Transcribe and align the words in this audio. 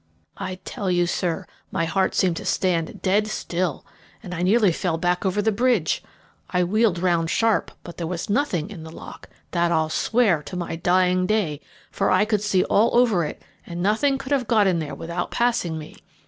"I 0.37 0.55
tell 0.65 0.89
you, 0.89 1.05
sir, 1.05 1.45
my 1.69 1.85
heart 1.85 2.15
seemed 2.15 2.37
to 2.37 2.43
stand 2.45 3.03
dead 3.03 3.27
still, 3.27 3.85
and 4.23 4.33
I 4.33 4.41
nearly 4.41 4.71
fell 4.71 4.97
back 4.97 5.27
over 5.27 5.43
the 5.43 5.51
bridge. 5.51 6.01
I 6.49 6.63
wheeled 6.63 6.97
round 6.97 7.29
sharp, 7.29 7.69
but 7.83 7.97
there 7.97 8.07
was 8.07 8.27
nothing 8.27 8.71
in 8.71 8.81
the 8.81 8.89
lock, 8.89 9.29
that 9.51 9.71
I'll 9.71 9.89
swear 9.89 10.41
to 10.41 10.55
my 10.55 10.75
dying 10.75 11.27
day 11.27 11.61
for 11.91 12.09
I 12.09 12.25
could 12.25 12.41
see 12.41 12.63
all 12.63 12.97
over 12.97 13.23
it, 13.23 13.43
and 13.63 13.83
nothing 13.83 14.17
could 14.17 14.31
have 14.31 14.47
got 14.47 14.65
in 14.65 14.79
there 14.79 14.95
without 14.95 15.29
passing 15.29 15.77
me. 15.77 15.97